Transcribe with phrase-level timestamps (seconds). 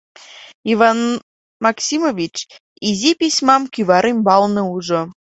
[0.71, 0.99] Иван
[1.65, 2.35] Максимович
[2.89, 5.01] изи письмам кӱвар ӱмбалне ужо.